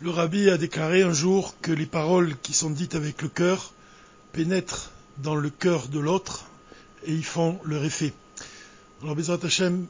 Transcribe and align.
Le 0.00 0.10
rabbi 0.10 0.50
a 0.50 0.58
déclaré 0.58 1.02
un 1.02 1.12
jour 1.12 1.54
que 1.62 1.70
les 1.70 1.86
paroles 1.86 2.36
qui 2.42 2.52
sont 2.52 2.70
dites 2.70 2.96
avec 2.96 3.22
le 3.22 3.28
cœur 3.28 3.72
pénètrent 4.32 4.90
dans 5.18 5.36
le 5.36 5.50
cœur 5.50 5.86
de 5.86 6.00
l'autre 6.00 6.46
et 7.06 7.14
y 7.14 7.22
font 7.22 7.60
leur 7.64 7.84
effet. 7.84 8.12
Alors, 9.02 9.14
Bezrat 9.14 9.38
Hashem, 9.44 9.86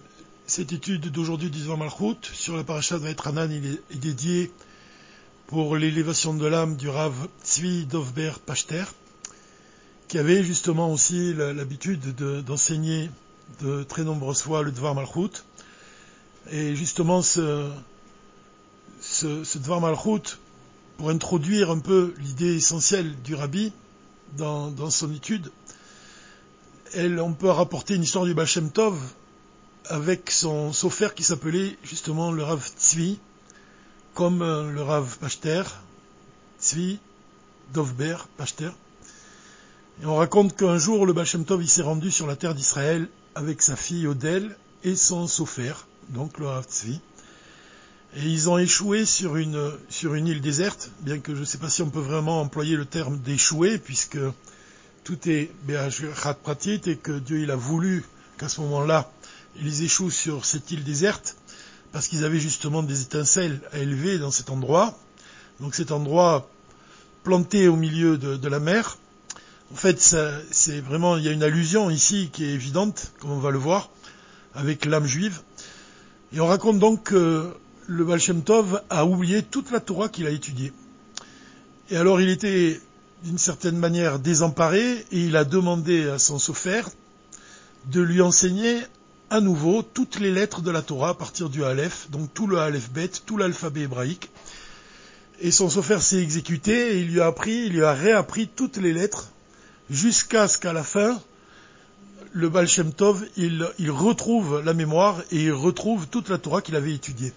cette 0.47 0.75
étude 0.75 1.11
d'aujourd'hui 1.11 1.49
d'Isvan 1.49 1.79
Malchut 1.79 2.19
sur 2.35 2.55
la 2.55 2.65
paracha 2.65 2.99
de 2.99 3.07
Hanan 3.25 3.51
est, 3.51 3.97
dédiée 3.97 4.53
pour 5.47 5.75
l'élévation 5.75 6.35
de 6.35 6.47
l'âme 6.47 6.77
du 6.77 6.91
Rav 6.91 7.15
Tzvi 7.43 7.87
Dovber 7.87 8.33
Pachter, 8.45 8.85
qui 10.09 10.19
avait 10.19 10.45
justement 10.45 10.93
aussi 10.93 11.33
l'habitude 11.33 12.15
d'enseigner 12.45 13.09
de, 13.63 13.83
très 13.85 14.05
nombreuses 14.05 14.43
fois 14.43 14.63
le 14.63 14.71
Dvar 14.71 14.95
Malchut. 14.95 15.45
Et 16.51 16.77
justement, 16.77 17.23
ce, 17.23 17.71
ce, 19.15 19.45
ce 19.45 19.59
Dvar 19.59 19.81
Malchut, 19.81 20.39
pour 20.99 21.11
introduire 21.11 21.71
un 21.71 21.79
peu 21.79 22.15
l'idée 22.19 22.57
essentielle 22.57 23.15
du 23.23 23.35
Rabbi 23.35 23.73
dans, 24.37 24.91
son 24.91 25.13
étude, 25.13 25.51
on 26.97 27.33
peut 27.33 27.51
rapporter 27.51 27.95
une 27.95 28.03
histoire 28.03 28.25
du 28.25 28.35
Baal 28.35 28.49
Tov 28.73 28.99
avec 29.87 30.31
son 30.31 30.73
sofer 30.73 31.09
qui 31.15 31.23
s'appelait 31.23 31.77
justement 31.85 32.33
le 32.33 32.43
Rav 32.43 32.67
Tzvi, 32.79 33.19
comme 34.15 34.43
euh, 34.43 34.71
le 34.71 34.83
Rav 34.83 35.19
Pachter, 35.19 35.63
Tzvi, 36.61 36.99
Dovber, 37.73 38.17
Pachter. 38.37 38.71
Et 40.03 40.07
on 40.07 40.17
raconte 40.17 40.57
qu'un 40.57 40.79
jour, 40.79 41.07
le 41.07 41.13
Baal 41.13 41.27
Tov, 41.27 41.65
s'est 41.67 41.83
rendu 41.83 42.11
sur 42.11 42.27
la 42.27 42.35
terre 42.35 42.55
d'Israël 42.55 43.09
avec 43.35 43.63
sa 43.63 43.77
fille 43.77 44.07
Odel 44.07 44.57
et 44.85 44.97
son 44.97 45.27
sofer, 45.27 45.75
donc 46.09 46.39
le 46.39 46.47
Rav 46.47 46.65
Tzvi. 46.65 47.01
Et 48.17 48.23
ils 48.23 48.49
ont 48.49 48.59
échoué 48.59 49.07
sur 49.07 49.37
une, 49.37 49.73
sur 49.89 50.15
une 50.15 50.29
île 50.29 50.41
déserte, 50.41 50.91
bien 51.01 51.19
que 51.19 51.35
je 51.35 51.41
ne 51.41 51.45
sais 51.45 51.59
pas 51.59 51.69
si 51.69 51.83
on 51.83 51.91
peut 51.91 51.99
vraiment 52.01 52.41
employer 52.41 52.77
le 52.77 52.85
terme 52.85 53.19
d'échouer, 53.19 53.79
puisque 53.79 54.19
tout 55.03 55.29
est 55.29 55.51
pratit 56.45 56.81
et 56.87 56.97
que 56.97 57.19
Dieu 57.19 57.41
il 57.41 57.51
a 57.51 57.57
voulu 57.57 58.05
qu'à 58.39 58.49
ce 58.49 58.61
moment-là, 58.61 59.11
ils 59.61 59.83
échouent 59.83 60.13
sur 60.13 60.45
cette 60.45 60.71
île 60.71 60.85
déserte, 60.85 61.37
parce 61.91 62.07
qu'ils 62.07 62.25
avaient 62.25 62.39
justement 62.39 62.85
des 62.85 63.03
étincelles 63.03 63.61
à 63.73 63.79
élever 63.79 64.19
dans 64.19 64.31
cet 64.31 64.51
endroit. 64.51 64.97
Donc 65.61 65.75
cet 65.75 65.91
endroit 65.91 66.49
planté 67.25 67.67
au 67.67 67.77
milieu 67.77 68.17
de, 68.17 68.49
la 68.49 68.61
mer. 68.61 68.97
En 69.73 69.77
fait, 69.77 69.99
c'est 70.01 70.81
vraiment, 70.81 71.17
il 71.17 71.25
y 71.25 71.29
a 71.29 71.33
une 71.33 71.43
allusion 71.43 71.91
ici 71.91 72.31
qui 72.33 72.45
est 72.45 72.53
évidente, 72.53 73.13
comme 73.19 73.33
on 73.33 73.41
va 73.41 73.51
le 73.51 73.59
voir, 73.59 73.91
avec 74.55 74.85
l'âme 74.85 75.07
juive. 75.07 75.41
Et 76.33 76.41
on 76.41 76.47
raconte 76.47 76.79
donc 76.79 77.05
que 77.05 77.55
le 77.87 78.05
Baal 78.05 78.21
Tov 78.45 78.83
a 78.91 79.05
oublié 79.05 79.43
toute 79.43 79.71
la 79.71 79.81
Torah 79.81 80.09
qu'il 80.09 80.27
a 80.27 80.31
étudiée. 80.31 80.73
Et 81.91 81.97
alors 81.97 82.21
il 82.21 82.29
était 82.29 82.81
d'une 83.25 83.39
certaine 83.39 83.77
manière 83.77 84.19
désemparé 84.19 85.05
et 85.13 85.21
il 85.21 85.37
a 85.37 85.45
demandé 85.45 86.09
à 86.09 86.19
son 86.19 86.39
sofer 86.39 86.83
de 87.87 88.01
lui 88.01 88.23
enseigner 88.23 88.79
à 89.31 89.41
nouveau 89.41 89.83
toutes 89.83 90.21
les 90.21 90.31
lettres 90.31 90.63
de 90.63 90.71
la 90.71 90.83
Torah 90.83 91.11
à 91.11 91.15
partir 91.15 91.49
du 91.49 91.65
Aleph, 91.65 92.09
donc 92.11 92.33
tout 92.33 92.47
le 92.47 92.59
Aleph 92.59 92.91
Bet, 92.91 93.11
tout 93.27 93.37
l'alphabet 93.37 93.83
hébraïque. 93.83 94.31
Et 95.41 95.51
son 95.51 95.69
sofer 95.69 96.01
s'est 96.01 96.23
exécuté 96.23 96.95
et 96.95 97.01
il 97.01 97.09
lui 97.09 97.21
a 97.21 97.27
appris, 97.27 97.67
il 97.67 97.73
lui 97.73 97.85
a 97.85 97.93
réappris 97.93 98.49
toutes 98.49 98.77
les 98.77 98.93
lettres 98.93 99.31
jusqu'à 99.91 100.49
ce 100.49 100.57
qu'à 100.57 100.73
la 100.73 100.85
fin, 100.85 101.21
le 102.33 102.49
Baal 102.49 102.69
Tov, 102.97 103.25
il 103.37 103.91
retrouve 103.91 104.63
la 104.65 104.75
mémoire 104.75 105.23
et 105.31 105.45
il 105.45 105.53
retrouve 105.53 106.09
toute 106.09 106.29
la 106.31 106.39
Torah 106.39 106.63
qu'il 106.63 106.77
avait 106.77 106.95
étudiée. 106.95 107.33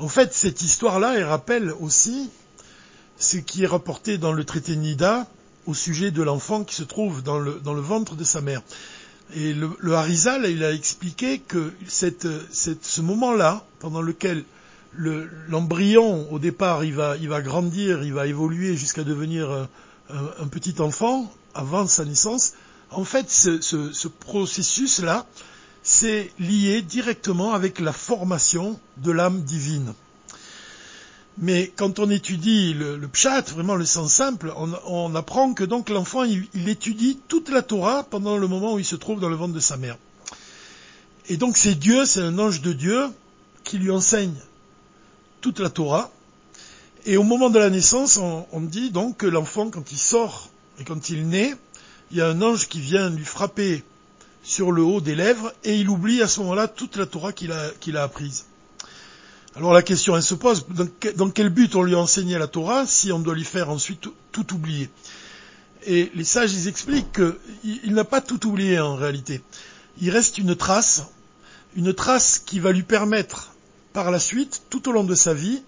En 0.00 0.08
fait, 0.08 0.32
cette 0.32 0.62
histoire-là, 0.62 1.14
elle 1.16 1.24
rappelle 1.24 1.72
aussi 1.80 2.30
ce 3.18 3.36
qui 3.36 3.64
est 3.64 3.66
rapporté 3.66 4.16
dans 4.16 4.32
le 4.32 4.44
traité 4.44 4.76
Nida 4.76 5.26
au 5.66 5.74
sujet 5.74 6.10
de 6.12 6.22
l'enfant 6.22 6.62
qui 6.62 6.76
se 6.76 6.84
trouve 6.84 7.22
dans 7.22 7.38
le, 7.38 7.80
ventre 7.80 8.14
de 8.14 8.24
sa 8.24 8.40
mère. 8.40 8.62
Et 9.34 9.52
le, 9.52 9.94
Harizal, 9.94 10.46
il 10.48 10.62
a 10.64 10.72
expliqué 10.72 11.40
que 11.40 11.72
ce 11.88 13.00
moment-là, 13.00 13.64
pendant 13.80 14.00
lequel 14.00 14.44
l'embryon, 14.96 16.32
au 16.32 16.38
départ, 16.38 16.84
il 16.84 16.94
va, 16.94 17.42
grandir, 17.42 18.02
il 18.04 18.14
va 18.14 18.26
évoluer 18.26 18.76
jusqu'à 18.76 19.04
devenir 19.04 19.68
un, 20.10 20.46
petit 20.46 20.80
enfant, 20.80 21.30
avant 21.54 21.86
sa 21.88 22.04
naissance, 22.04 22.54
en 22.90 23.04
fait, 23.04 23.28
ce 23.28 24.08
processus-là, 24.08 25.26
c'est 25.88 26.30
lié 26.38 26.82
directement 26.82 27.54
avec 27.54 27.80
la 27.80 27.94
formation 27.94 28.78
de 28.98 29.10
l'âme 29.10 29.40
divine. 29.40 29.94
Mais 31.38 31.72
quand 31.76 31.98
on 31.98 32.10
étudie 32.10 32.74
le, 32.74 33.08
pshat, 33.08 33.40
vraiment 33.54 33.74
le 33.74 33.86
sens 33.86 34.12
simple, 34.12 34.52
on, 34.84 35.14
apprend 35.14 35.54
que 35.54 35.64
donc 35.64 35.88
l'enfant, 35.88 36.24
il, 36.24 36.68
étudie 36.68 37.18
toute 37.26 37.48
la 37.48 37.62
Torah 37.62 38.02
pendant 38.02 38.36
le 38.36 38.46
moment 38.46 38.74
où 38.74 38.78
il 38.78 38.84
se 38.84 38.96
trouve 38.96 39.18
dans 39.18 39.30
le 39.30 39.36
ventre 39.36 39.54
de 39.54 39.60
sa 39.60 39.78
mère. 39.78 39.96
Et 41.30 41.38
donc 41.38 41.56
c'est 41.56 41.74
Dieu, 41.74 42.04
c'est 42.04 42.20
un 42.20 42.38
ange 42.38 42.60
de 42.60 42.74
Dieu 42.74 43.06
qui 43.64 43.78
lui 43.78 43.90
enseigne 43.90 44.36
toute 45.40 45.58
la 45.58 45.70
Torah. 45.70 46.10
Et 47.06 47.16
au 47.16 47.22
moment 47.22 47.48
de 47.48 47.58
la 47.58 47.70
naissance, 47.70 48.18
on 48.18 48.60
dit 48.60 48.90
donc 48.90 49.16
que 49.16 49.26
l'enfant, 49.26 49.70
quand 49.70 49.90
il 49.90 49.98
sort 49.98 50.50
et 50.78 50.84
quand 50.84 51.08
il 51.08 51.28
naît, 51.28 51.54
il 52.10 52.18
y 52.18 52.20
a 52.20 52.28
un 52.28 52.42
ange 52.42 52.68
qui 52.68 52.80
vient 52.80 53.08
lui 53.08 53.24
frapper 53.24 53.84
sur 54.42 54.72
le 54.72 54.82
haut 54.82 55.00
des 55.00 55.14
lèvres 55.14 55.52
et 55.64 55.76
il 55.76 55.88
oublie 55.88 56.22
à 56.22 56.28
ce 56.28 56.40
moment-là 56.40 56.68
toute 56.68 56.96
la 56.96 57.06
Torah 57.06 57.32
qu'il 57.32 57.52
a, 57.52 58.02
apprise. 58.02 58.46
Alors 59.56 59.72
la 59.72 59.82
question 59.82 60.16
elle 60.16 60.22
se 60.22 60.34
pose, 60.34 60.66
dans 61.16 61.30
quel 61.30 61.48
but 61.48 61.74
on 61.74 61.82
lui 61.82 61.94
a 61.94 61.98
enseigné 61.98 62.38
la 62.38 62.46
Torah 62.46 62.86
si 62.86 63.12
on 63.12 63.18
doit 63.18 63.34
lui 63.34 63.44
faire 63.44 63.70
ensuite 63.70 64.08
tout, 64.32 64.54
oublier? 64.54 64.90
Et 65.86 66.10
les 66.14 66.24
sages 66.24 66.52
ils 66.52 66.68
expliquent 66.68 67.12
qu'il 67.12 67.94
n'a 67.94 68.04
pas 68.04 68.20
tout 68.20 68.46
oublié 68.46 68.78
en 68.78 68.94
réalité. 68.96 69.42
Il 70.00 70.10
reste 70.10 70.38
une 70.38 70.54
trace, 70.54 71.02
une 71.74 71.92
trace 71.92 72.38
qui 72.38 72.60
va 72.60 72.72
lui 72.72 72.84
permettre 72.84 73.52
par 73.92 74.10
la 74.10 74.20
suite, 74.20 74.62
tout 74.70 74.88
au 74.88 74.92
long 74.92 75.04
de 75.04 75.14
sa 75.14 75.34
vie, 75.34 75.62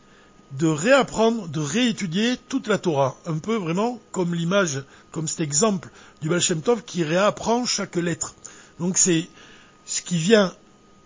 de 0.53 0.67
réapprendre, 0.67 1.49
de 1.49 1.61
réétudier 1.61 2.37
toute 2.49 2.67
la 2.67 2.79
Torah. 2.79 3.17
Un 3.27 3.39
peu 3.39 3.57
vraiment 3.57 4.01
comme 4.13 4.35
l'image, 4.35 4.83
comme 5.11 5.29
cet 5.29 5.41
exemple 5.41 5.91
du 6.23 6.29
Baal 6.29 6.43
Tov 6.63 6.83
qui 6.85 7.05
réapprend 7.05 7.65
chaque 7.65 7.97
lettre. 7.97 8.35
Donc 8.81 8.97
c'est 8.97 9.29
ce 9.87 10.03
qui 10.03 10.17
vient 10.17 10.53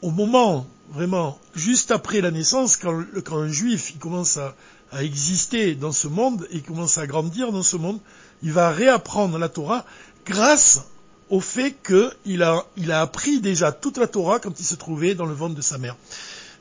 au 0.01 0.11
moment, 0.11 0.67
vraiment, 0.91 1.39
juste 1.55 1.91
après 1.91 2.21
la 2.21 2.31
naissance, 2.31 2.77
quand, 2.77 3.05
un 3.33 3.49
juif 3.49 3.99
commence 3.99 4.39
à, 4.39 4.55
exister 5.01 5.75
dans 5.75 5.91
ce 5.91 6.07
monde 6.07 6.47
et 6.53 6.61
commence 6.61 6.99
à 6.99 7.07
grandir 7.09 7.51
dans 7.51 7.65
ce 7.65 7.77
monde, 7.77 7.99
il 8.45 8.53
va 8.53 8.71
réapprendre 8.71 9.39
la 9.39 9.49
Torah 9.49 9.85
grâce 10.25 10.83
au 11.31 11.41
fait 11.41 11.75
qu'il 11.83 12.45
a, 12.45 12.65
appris 13.01 13.41
déjà 13.41 13.73
toute 13.73 13.99
la 13.99 14.07
Torah 14.07 14.39
quand 14.39 14.61
il 14.61 14.65
se 14.65 14.77
trouvait 14.77 15.17
dans 15.17 15.27
le 15.27 15.35
ventre 15.35 15.57
de 15.57 15.63
sa 15.63 15.79
mère. 15.79 15.97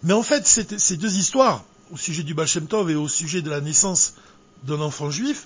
Mais 0.02 0.14
en 0.14 0.24
fait, 0.24 0.48
ces 0.48 0.98
deux 0.98 1.16
histoires, 1.16 1.64
au 1.92 1.98
sujet 1.98 2.24
du 2.24 2.34
Baal 2.34 2.48
Tov 2.68 2.90
et 2.90 2.96
au 2.96 3.08
sujet 3.08 3.44
de 3.44 3.52
la 3.52 3.62
naissance 3.62 4.16
d'un 4.64 4.82
enfant 4.82 5.12
juif, 5.12 5.46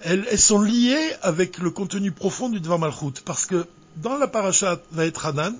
elles, 0.00 0.38
sont 0.38 0.60
liées 0.60 1.12
avec 1.22 1.58
le 1.58 1.70
contenu 1.70 2.10
profond 2.12 2.48
du 2.48 2.60
Dvar 2.60 2.78
Malchut, 2.78 3.22
parce 3.24 3.46
que 3.46 3.66
dans 3.96 4.16
la 4.16 4.26
paracha 4.26 4.80
Hanan, 5.22 5.54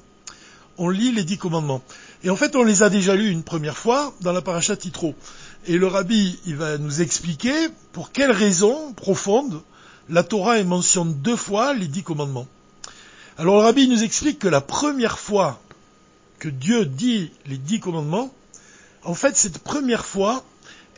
on 0.78 0.88
lit 0.88 1.12
les 1.12 1.24
dix 1.24 1.38
commandements. 1.38 1.82
Et 2.24 2.30
en 2.30 2.36
fait, 2.36 2.56
on 2.56 2.64
les 2.64 2.82
a 2.82 2.90
déjà 2.90 3.14
lus 3.14 3.30
une 3.30 3.42
première 3.42 3.76
fois 3.76 4.14
dans 4.20 4.32
la 4.32 4.42
paracha 4.42 4.76
Titro. 4.76 5.14
Et 5.66 5.78
le 5.78 5.86
rabbi, 5.86 6.38
il 6.46 6.56
va 6.56 6.78
nous 6.78 7.02
expliquer 7.02 7.52
pour 7.92 8.10
quelles 8.10 8.32
raisons 8.32 8.92
profondes 8.94 9.62
la 10.08 10.22
Torah 10.22 10.62
mentionne 10.64 11.14
deux 11.14 11.36
fois 11.36 11.74
les 11.74 11.86
dix 11.86 12.02
commandements. 12.02 12.46
Alors 13.38 13.56
le 13.56 13.62
rabbi 13.62 13.88
nous 13.88 14.02
explique 14.02 14.40
que 14.40 14.48
la 14.48 14.60
première 14.60 15.18
fois 15.18 15.60
que 16.38 16.48
Dieu 16.48 16.84
dit 16.84 17.30
les 17.46 17.56
dix 17.56 17.80
commandements, 17.80 18.32
en 19.04 19.14
fait, 19.14 19.36
cette 19.36 19.58
première 19.58 20.04
fois, 20.04 20.44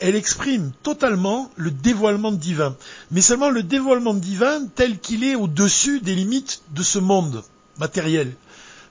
elle 0.01 0.17
exprime 0.17 0.73
totalement 0.83 1.51
le 1.57 1.71
dévoilement 1.71 2.33
divin, 2.33 2.77
mais 3.11 3.21
seulement 3.21 3.51
le 3.51 3.63
dévoilement 3.63 4.15
divin 4.15 4.67
tel 4.75 4.99
qu'il 4.99 5.25
est 5.25 5.35
au-dessus 5.35 6.01
des 6.01 6.15
limites 6.15 6.63
de 6.75 6.83
ce 6.83 6.99
monde 6.99 7.43
matériel. 7.79 8.35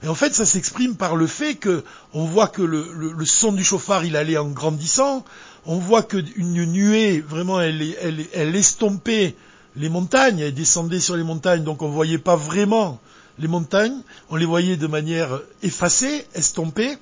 Et 0.02 0.08
en 0.08 0.14
fait, 0.14 0.34
ça 0.34 0.44
s'exprime 0.44 0.96
par 0.96 1.16
le 1.16 1.26
fait 1.26 1.54
que 1.54 1.82
on 2.12 2.24
voit 2.24 2.48
que 2.48 2.62
le, 2.62 3.24
son 3.24 3.52
du 3.52 3.64
chauffard 3.64 4.04
il 4.04 4.16
allait 4.16 4.36
en 4.36 4.48
grandissant, 4.48 5.24
on 5.66 5.78
voit 5.78 6.02
qu'une 6.02 6.64
nuée 6.66 7.20
vraiment 7.20 7.60
elle, 7.60 7.82
elle, 8.02 8.26
elle 8.34 8.54
estompait 8.54 9.34
les 9.76 9.88
montagnes, 9.88 10.40
elle 10.40 10.54
descendait 10.54 11.00
sur 11.00 11.16
les 11.16 11.22
montagnes, 11.22 11.64
donc 11.64 11.82
on 11.82 11.88
ne 11.88 11.94
voyait 11.94 12.18
pas 12.18 12.36
vraiment 12.36 13.00
les 13.38 13.48
montagnes, 13.48 14.00
on 14.30 14.36
les 14.36 14.46
voyait 14.46 14.76
de 14.76 14.86
manière 14.86 15.40
effacée, 15.62 16.26
estompée. 16.34 16.96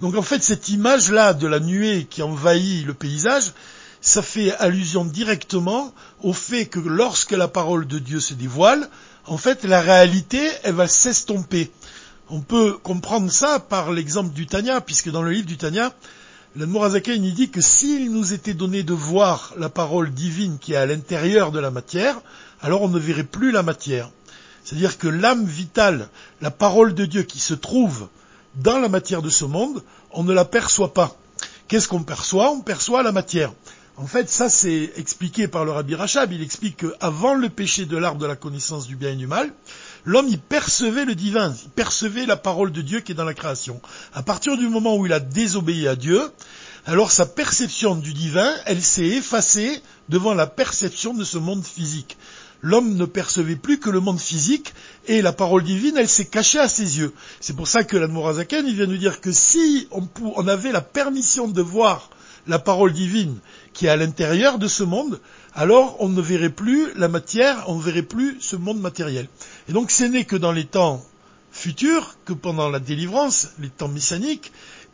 Donc 0.00 0.14
en 0.14 0.22
fait, 0.22 0.42
cette 0.42 0.68
image-là 0.68 1.32
de 1.32 1.46
la 1.46 1.60
nuée 1.60 2.06
qui 2.08 2.22
envahit 2.22 2.86
le 2.86 2.94
paysage, 2.94 3.52
ça 4.00 4.22
fait 4.22 4.54
allusion 4.56 5.04
directement 5.04 5.92
au 6.22 6.32
fait 6.32 6.66
que 6.66 6.78
lorsque 6.78 7.32
la 7.32 7.48
parole 7.48 7.86
de 7.86 7.98
Dieu 7.98 8.20
se 8.20 8.34
dévoile, 8.34 8.88
en 9.26 9.38
fait, 9.38 9.64
la 9.64 9.80
réalité, 9.80 10.40
elle 10.62 10.74
va 10.74 10.86
s'estomper. 10.86 11.70
On 12.28 12.40
peut 12.40 12.76
comprendre 12.82 13.30
ça 13.30 13.58
par 13.58 13.90
l'exemple 13.90 14.32
du 14.32 14.46
Tanya, 14.46 14.80
puisque 14.80 15.10
dans 15.10 15.22
le 15.22 15.30
livre 15.30 15.46
du 15.46 15.56
Tanya, 15.56 15.92
l'Admorazaken 16.56 17.24
il 17.24 17.34
dit 17.34 17.50
que 17.50 17.60
s'il 17.60 18.12
nous 18.12 18.32
était 18.32 18.54
donné 18.54 18.82
de 18.82 18.94
voir 18.94 19.54
la 19.58 19.68
parole 19.68 20.12
divine 20.12 20.58
qui 20.58 20.74
est 20.74 20.76
à 20.76 20.86
l'intérieur 20.86 21.52
de 21.52 21.58
la 21.58 21.70
matière, 21.70 22.20
alors 22.60 22.82
on 22.82 22.88
ne 22.88 22.98
verrait 22.98 23.24
plus 23.24 23.50
la 23.50 23.62
matière. 23.62 24.10
C'est-à-dire 24.64 24.98
que 24.98 25.08
l'âme 25.08 25.44
vitale, 25.44 26.08
la 26.40 26.50
parole 26.50 26.94
de 26.94 27.06
Dieu 27.06 27.22
qui 27.22 27.38
se 27.38 27.54
trouve 27.54 28.08
dans 28.56 28.78
la 28.78 28.88
matière 28.88 29.22
de 29.22 29.30
ce 29.30 29.44
monde, 29.44 29.82
on 30.12 30.24
ne 30.24 30.32
la 30.32 30.44
perçoit 30.44 30.94
pas. 30.94 31.16
Qu'est-ce 31.68 31.88
qu'on 31.88 32.02
perçoit? 32.02 32.50
On 32.50 32.60
perçoit 32.60 33.02
la 33.02 33.12
matière. 33.12 33.52
En 33.98 34.06
fait, 34.06 34.28
ça 34.28 34.50
c'est 34.50 34.92
expliqué 34.96 35.48
par 35.48 35.64
le 35.64 35.72
Rabbi 35.72 35.94
Rachab. 35.94 36.30
Il 36.30 36.42
explique 36.42 36.76
qu'avant 36.76 37.34
le 37.34 37.48
péché 37.48 37.86
de 37.86 37.96
l'arbre 37.96 38.20
de 38.20 38.26
la 38.26 38.36
connaissance 38.36 38.86
du 38.86 38.94
bien 38.94 39.12
et 39.12 39.16
du 39.16 39.26
mal, 39.26 39.52
l'homme 40.04 40.28
y 40.28 40.36
percevait 40.36 41.06
le 41.06 41.14
divin, 41.14 41.54
il 41.64 41.70
percevait 41.70 42.26
la 42.26 42.36
parole 42.36 42.72
de 42.72 42.82
Dieu 42.82 43.00
qui 43.00 43.12
est 43.12 43.14
dans 43.14 43.24
la 43.24 43.32
création. 43.32 43.80
À 44.12 44.22
partir 44.22 44.58
du 44.58 44.68
moment 44.68 44.96
où 44.96 45.06
il 45.06 45.14
a 45.14 45.20
désobéi 45.20 45.88
à 45.88 45.96
Dieu, 45.96 46.20
alors 46.84 47.10
sa 47.10 47.24
perception 47.24 47.96
du 47.96 48.12
divin, 48.12 48.52
elle 48.66 48.82
s'est 48.82 49.06
effacée 49.06 49.82
devant 50.10 50.34
la 50.34 50.46
perception 50.46 51.14
de 51.14 51.24
ce 51.24 51.38
monde 51.38 51.64
physique. 51.64 52.18
L'homme 52.66 52.96
ne 52.96 53.04
percevait 53.04 53.54
plus 53.54 53.78
que 53.78 53.90
le 53.90 54.00
monde 54.00 54.18
physique 54.18 54.74
et 55.06 55.22
la 55.22 55.32
parole 55.32 55.62
divine, 55.62 55.96
elle 55.96 56.08
s'est 56.08 56.24
cachée 56.24 56.58
à 56.58 56.66
ses 56.66 56.98
yeux. 56.98 57.14
C'est 57.38 57.54
pour 57.54 57.68
ça 57.68 57.84
que 57.84 57.96
l'Admorazaken, 57.96 58.66
il 58.66 58.74
vient 58.74 58.86
nous 58.86 58.96
dire 58.96 59.20
que 59.20 59.30
si 59.30 59.86
on 59.92 60.48
avait 60.48 60.72
la 60.72 60.80
permission 60.80 61.46
de 61.46 61.62
voir 61.62 62.10
la 62.48 62.58
parole 62.58 62.92
divine 62.92 63.38
qui 63.72 63.86
est 63.86 63.90
à 63.90 63.94
l'intérieur 63.94 64.58
de 64.58 64.66
ce 64.66 64.82
monde, 64.82 65.20
alors 65.54 65.94
on 66.00 66.08
ne 66.08 66.20
verrait 66.20 66.50
plus 66.50 66.92
la 66.96 67.06
matière, 67.06 67.62
on 67.68 67.76
ne 67.76 67.82
verrait 67.82 68.02
plus 68.02 68.38
ce 68.40 68.56
monde 68.56 68.80
matériel. 68.80 69.28
Et 69.68 69.72
donc 69.72 69.92
ce 69.92 70.02
n'est 70.02 70.24
que 70.24 70.34
dans 70.34 70.50
les 70.50 70.64
temps 70.64 71.04
futurs, 71.52 72.16
que 72.24 72.32
pendant 72.32 72.68
la 72.68 72.80
délivrance, 72.80 73.50
les 73.60 73.70
temps 73.70 73.86
messianiques, 73.86 74.50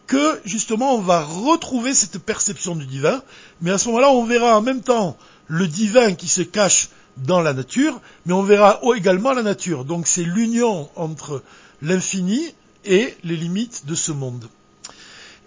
que 0.06 0.40
justement 0.44 0.94
on 0.94 1.00
va 1.00 1.22
retrouver 1.22 1.94
cette 1.94 2.18
perception 2.18 2.76
du 2.76 2.84
divin, 2.84 3.22
mais 3.62 3.70
à 3.70 3.78
ce 3.78 3.88
moment-là 3.88 4.10
on 4.10 4.26
verra 4.26 4.58
en 4.58 4.60
même 4.60 4.82
temps 4.82 5.16
le 5.52 5.68
divin 5.68 6.14
qui 6.14 6.28
se 6.28 6.40
cache 6.40 6.88
dans 7.18 7.42
la 7.42 7.52
nature, 7.52 8.00
mais 8.24 8.32
on 8.32 8.42
verra 8.42 8.80
également 8.96 9.34
la 9.34 9.42
nature. 9.42 9.84
Donc 9.84 10.06
c'est 10.06 10.24
l'union 10.24 10.88
entre 10.96 11.42
l'infini 11.82 12.40
et 12.86 13.14
les 13.22 13.36
limites 13.36 13.84
de 13.84 13.94
ce 13.94 14.12
monde. 14.12 14.48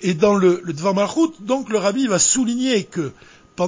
Et 0.01 0.13
dans 0.13 0.35
le, 0.35 0.61
le 0.63 0.73
Dvar 0.73 0.93
donc 1.39 1.69
le 1.69 1.79
rabbi 1.79 2.05
va 2.05 2.19
souligner 2.19 2.83
que 2.83 3.13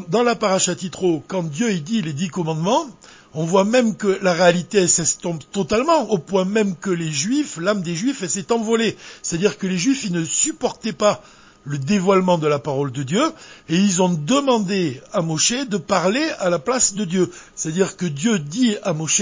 dans 0.09 0.21
la 0.21 0.35
paracha 0.35 0.75
Titro, 0.75 1.23
quand 1.27 1.41
Dieu 1.41 1.71
il 1.71 1.83
dit 1.83 2.03
les 2.03 2.13
dix 2.13 2.27
commandements, 2.27 2.85
on 3.33 3.43
voit 3.43 3.63
même 3.63 3.95
que 3.95 4.19
la 4.21 4.33
réalité 4.33 4.87
s'estompe 4.87 5.43
totalement, 5.51 6.11
au 6.11 6.19
point 6.19 6.45
même 6.45 6.75
que 6.75 6.91
les 6.91 7.11
juifs, 7.11 7.57
l'âme 7.57 7.81
des 7.81 7.95
juifs, 7.95 8.23
s'est 8.27 8.51
envolée. 8.51 8.95
C'est-à-dire 9.23 9.57
que 9.57 9.65
les 9.65 9.77
juifs, 9.77 10.03
ils 10.03 10.13
ne 10.13 10.23
supportaient 10.23 10.93
pas 10.93 11.23
le 11.67 11.77
dévoilement 11.77 12.37
de 12.37 12.47
la 12.47 12.59
parole 12.59 12.91
de 12.91 13.03
Dieu, 13.03 13.23
et 13.67 13.75
ils 13.75 14.01
ont 14.01 14.09
demandé 14.09 15.01
à 15.11 15.21
Moshe 15.21 15.67
de 15.67 15.77
parler 15.77 16.25
à 16.39 16.49
la 16.49 16.59
place 16.59 16.93
de 16.93 17.03
Dieu. 17.03 17.29
C'est-à-dire 17.55 17.97
que 17.97 18.05
Dieu 18.05 18.39
dit 18.39 18.77
à 18.83 18.93
Moshe, 18.93 19.21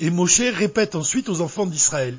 et 0.00 0.10
Moshe 0.10 0.40
répète 0.40 0.96
ensuite 0.96 1.28
aux 1.28 1.40
enfants 1.40 1.66
d'Israël. 1.66 2.18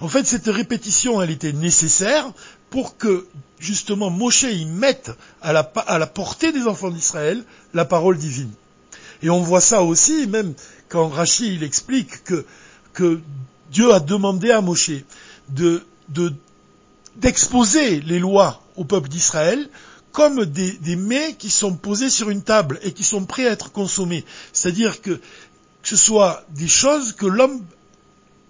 En 0.00 0.08
fait, 0.08 0.26
cette 0.26 0.46
répétition, 0.46 1.22
elle 1.22 1.30
était 1.30 1.52
nécessaire 1.52 2.30
pour 2.70 2.98
que, 2.98 3.26
justement, 3.58 4.10
Moshe 4.10 4.44
y 4.44 4.66
mette 4.66 5.10
à 5.40 5.52
la, 5.52 6.06
portée 6.06 6.52
des 6.52 6.66
enfants 6.66 6.90
d'Israël 6.90 7.42
la 7.72 7.86
parole 7.86 8.18
divine. 8.18 8.52
Et 9.22 9.30
on 9.30 9.40
voit 9.40 9.62
ça 9.62 9.82
aussi, 9.82 10.26
même 10.26 10.54
quand 10.88 11.08
Rachid 11.08 11.52
il 11.54 11.62
explique 11.62 12.22
que, 12.24 12.44
que 12.92 13.20
Dieu 13.72 13.92
a 13.92 14.00
demandé 14.00 14.50
à 14.50 14.60
Moshe 14.60 14.90
de, 15.48 15.82
d'exposer 17.18 18.00
les 18.00 18.18
lois 18.18 18.62
au 18.76 18.84
peuple 18.84 19.08
d'Israël 19.08 19.68
comme 20.12 20.46
des, 20.46 20.96
mets 20.96 21.34
qui 21.38 21.50
sont 21.50 21.76
posés 21.76 22.10
sur 22.10 22.30
une 22.30 22.42
table 22.42 22.80
et 22.82 22.92
qui 22.92 23.04
sont 23.04 23.24
prêts 23.24 23.46
à 23.46 23.52
être 23.52 23.70
consommés. 23.70 24.24
C'est-à-dire 24.52 25.00
que 25.00 25.20
ce 25.82 25.96
soit 25.96 26.44
des 26.50 26.66
choses 26.66 27.12
que 27.12 27.26
l'homme 27.26 27.62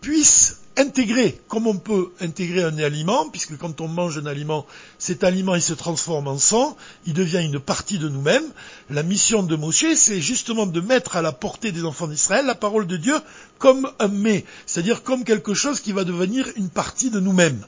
puisse 0.00 0.61
intégrer, 0.79 1.38
comme 1.49 1.67
on 1.67 1.76
peut 1.76 2.12
intégrer 2.20 2.62
un 2.62 2.79
aliment, 2.79 3.29
puisque 3.29 3.59
quand 3.59 3.81
on 3.81 3.88
mange 3.88 4.17
un 4.17 4.26
aliment, 4.26 4.65
cet 4.99 5.25
aliment 5.25 5.56
il 5.56 5.62
se 5.62 5.75
transforme 5.75 6.29
en 6.29 6.38
sang, 6.38 6.76
il 7.05 7.14
devient 7.14 7.43
une 7.44 7.59
partie 7.59 7.99
de 7.99 8.09
nous-mêmes. 8.09 8.49
La 8.88 9.03
mission 9.03 9.43
de 9.43 9.56
Moshe, 9.56 9.94
c'est 9.97 10.21
justement 10.21 10.67
de 10.67 10.81
mettre 10.81 11.17
à 11.17 11.23
la 11.23 11.32
portée 11.32 11.73
des 11.73 11.85
enfants 11.85 12.06
d'Israël 12.06 12.47
la 12.47 12.55
parole 12.55 12.87
de 12.87 12.97
Dieu 12.97 13.17
comme 13.59 13.91
un 13.99 14.09
mets, 14.09 14.44
c'est-à-dire 14.67 15.03
comme 15.03 15.25
quelque 15.25 15.53
chose 15.53 15.81
qui 15.81 15.93
va 15.93 16.05
devenir 16.05 16.47
une 16.56 16.71
partie 16.71 17.11
de 17.11 17.19
nous-mêmes. 17.19 17.64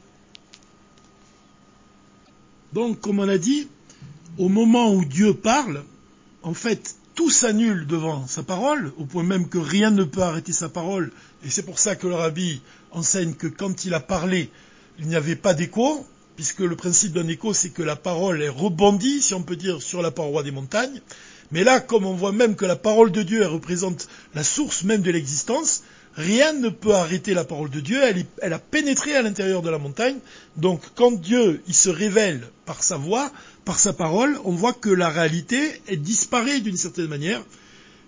Donc, 2.73 3.01
comme 3.01 3.19
on 3.19 3.29
a 3.29 3.39
dit, 3.39 3.69
au 4.39 4.49
moment 4.49 4.93
où 4.95 5.05
Dieu 5.05 5.35
parle, 5.35 5.85
en 6.43 6.55
fait, 6.55 6.97
tout 7.15 7.31
s'annule 7.31 7.87
devant 7.87 8.27
sa 8.27 8.43
parole, 8.43 8.93
au 8.97 9.05
point 9.05 9.23
même 9.23 9.49
que 9.49 9.59
rien 9.59 9.91
ne 9.91 10.05
peut 10.05 10.23
arrêter 10.23 10.53
sa 10.53 10.69
parole. 10.69 11.13
Et 11.45 11.51
c'est 11.51 11.65
pour 11.65 11.79
ça 11.79 11.97
que 11.97 12.07
le 12.07 12.15
rabbi 12.15 12.63
enseigne 12.93 13.35
que 13.35 13.47
quand 13.47 13.85
il 13.85 13.95
a 13.95 14.01
parlé, 14.01 14.51
il 14.99 15.07
n'y 15.07 15.17
avait 15.17 15.37
pas 15.37 15.55
d'écho, 15.55 16.07
puisque 16.37 16.61
le 16.61 16.77
principe 16.77 17.13
d'un 17.13 17.29
écho, 17.29 17.53
c'est 17.53 17.71
que 17.71 17.83
la 17.83 17.97
parole 17.97 18.43
est 18.43 18.49
rebondie, 18.49 19.21
si 19.21 19.35
on 19.35 19.43
peut 19.43 19.57
dire, 19.57 19.83
sur 19.83 20.01
la 20.01 20.11
paroi 20.11 20.43
des 20.43 20.51
montagnes. 20.51 21.03
Mais 21.51 21.65
là, 21.65 21.81
comme 21.81 22.07
on 22.07 22.15
voit 22.15 22.33
même 22.33 22.55
que 22.57 22.65
la 22.65 22.77
parole 22.77 23.11
de 23.11 23.23
Dieu 23.23 23.45
représente 23.47 24.09
la 24.35 24.45
source 24.45 24.85
même 24.85 25.03
de 25.03 25.11
l'existence, 25.11 25.83
rien 26.17 26.53
ne 26.53 26.69
peut 26.69 26.95
arrêter 26.95 27.35
la 27.35 27.45
parole 27.45 27.71
de 27.71 27.81
Dieu, 27.81 28.01
elle, 28.03 28.25
elle 28.43 28.53
a 28.53 28.59
pénétré 28.59 29.15
à 29.15 29.23
l'intérieur 29.23 29.63
de 29.63 29.71
la 29.71 29.79
montagne. 29.79 30.19
Donc 30.57 30.83
quand 30.95 31.13
Dieu 31.13 31.63
il 31.67 31.75
se 31.75 31.91
révèle 31.91 32.49
par 32.67 32.83
sa 32.83 32.97
voix, 32.97 33.31
par 33.65 33.79
sa 33.79 33.93
parole, 33.93 34.39
on 34.45 34.53
voit 34.53 34.73
que 34.73 34.91
la 34.91 35.09
réalité 35.09 35.81
disparaît 35.93 36.61
d'une 36.61 36.77
certaine 36.77 37.07
manière. 37.07 37.43